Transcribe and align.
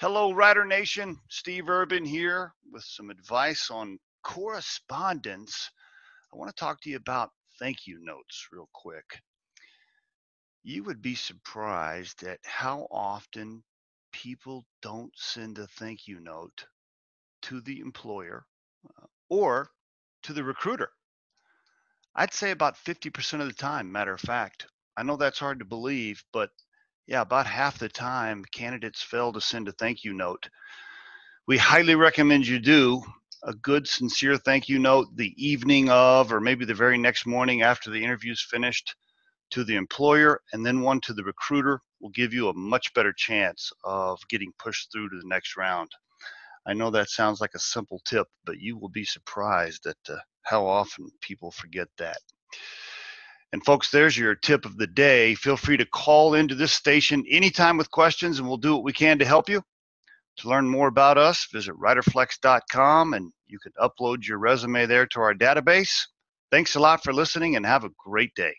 Hello, 0.00 0.32
Rider 0.32 0.64
Nation. 0.64 1.20
Steve 1.28 1.68
Urban 1.68 2.04
here 2.04 2.52
with 2.72 2.82
some 2.82 3.10
advice 3.10 3.70
on 3.70 4.00
correspondence. 4.24 5.70
I 6.32 6.36
want 6.36 6.50
to 6.50 6.60
talk 6.60 6.80
to 6.80 6.90
you 6.90 6.96
about 6.96 7.30
thank 7.60 7.86
you 7.86 8.04
notes 8.04 8.48
real 8.50 8.68
quick. 8.72 9.22
You 10.64 10.82
would 10.82 11.00
be 11.00 11.14
surprised 11.14 12.24
at 12.24 12.40
how 12.42 12.88
often 12.90 13.62
people 14.12 14.66
don't 14.82 15.12
send 15.14 15.58
a 15.58 15.68
thank 15.68 16.08
you 16.08 16.18
note 16.18 16.66
to 17.42 17.60
the 17.60 17.78
employer 17.78 18.44
uh, 19.00 19.06
or 19.28 19.70
to 20.24 20.32
the 20.32 20.42
recruiter. 20.42 20.90
I'd 22.16 22.34
say 22.34 22.50
about 22.50 22.76
50% 22.76 23.40
of 23.40 23.46
the 23.46 23.54
time, 23.54 23.92
matter 23.92 24.14
of 24.14 24.20
fact. 24.20 24.66
I 24.96 25.04
know 25.04 25.16
that's 25.16 25.38
hard 25.38 25.60
to 25.60 25.64
believe, 25.64 26.24
but 26.32 26.50
yeah, 27.06 27.20
about 27.20 27.46
half 27.46 27.78
the 27.78 27.88
time 27.88 28.44
candidates 28.52 29.02
fail 29.02 29.32
to 29.32 29.40
send 29.40 29.68
a 29.68 29.72
thank 29.72 30.04
you 30.04 30.14
note. 30.14 30.48
We 31.46 31.58
highly 31.58 31.94
recommend 31.94 32.46
you 32.46 32.58
do 32.58 33.02
a 33.42 33.52
good, 33.52 33.86
sincere 33.86 34.38
thank 34.38 34.68
you 34.68 34.78
note 34.78 35.08
the 35.16 35.34
evening 35.36 35.90
of, 35.90 36.32
or 36.32 36.40
maybe 36.40 36.64
the 36.64 36.74
very 36.74 36.96
next 36.96 37.26
morning 37.26 37.62
after 37.62 37.90
the 37.90 38.02
interview's 38.02 38.40
finished 38.40 38.96
to 39.50 39.64
the 39.64 39.76
employer, 39.76 40.40
and 40.52 40.64
then 40.64 40.80
one 40.80 41.00
to 41.02 41.12
the 41.12 41.22
recruiter 41.22 41.80
will 42.00 42.10
give 42.10 42.32
you 42.32 42.48
a 42.48 42.54
much 42.54 42.92
better 42.94 43.12
chance 43.12 43.70
of 43.84 44.18
getting 44.30 44.52
pushed 44.58 44.90
through 44.90 45.10
to 45.10 45.18
the 45.20 45.28
next 45.28 45.56
round. 45.56 45.90
I 46.66 46.72
know 46.72 46.90
that 46.90 47.10
sounds 47.10 47.40
like 47.42 47.54
a 47.54 47.58
simple 47.58 48.00
tip, 48.06 48.26
but 48.46 48.58
you 48.58 48.78
will 48.78 48.88
be 48.88 49.04
surprised 49.04 49.86
at 49.86 49.96
uh, 50.08 50.16
how 50.42 50.66
often 50.66 51.10
people 51.20 51.50
forget 51.50 51.88
that. 51.98 52.18
And 53.54 53.64
folks, 53.64 53.88
there's 53.88 54.18
your 54.18 54.34
tip 54.34 54.64
of 54.64 54.78
the 54.78 54.86
day. 54.88 55.36
Feel 55.36 55.56
free 55.56 55.76
to 55.76 55.86
call 55.86 56.34
into 56.34 56.56
this 56.56 56.72
station 56.72 57.24
anytime 57.30 57.76
with 57.76 57.88
questions, 57.88 58.40
and 58.40 58.48
we'll 58.48 58.56
do 58.56 58.74
what 58.74 58.82
we 58.82 58.92
can 58.92 59.16
to 59.20 59.24
help 59.24 59.48
you. 59.48 59.62
To 60.38 60.48
learn 60.48 60.68
more 60.68 60.88
about 60.88 61.18
us, 61.18 61.46
visit 61.52 61.76
riderflex.com 61.76 63.14
and 63.14 63.32
you 63.46 63.60
can 63.60 63.70
upload 63.80 64.26
your 64.26 64.38
resume 64.38 64.86
there 64.86 65.06
to 65.06 65.20
our 65.20 65.34
database. 65.34 65.92
Thanks 66.50 66.74
a 66.74 66.80
lot 66.80 67.04
for 67.04 67.12
listening 67.12 67.54
and 67.54 67.64
have 67.64 67.84
a 67.84 67.90
great 68.04 68.34
day. 68.34 68.56